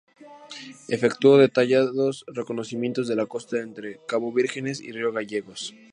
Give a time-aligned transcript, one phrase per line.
[0.87, 5.75] Efectuó detallados reconocimientos de la costa entre Cabo Vírgenes y Río Gallegos.